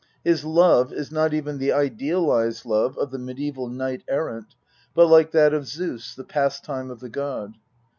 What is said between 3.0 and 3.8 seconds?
the mediaeval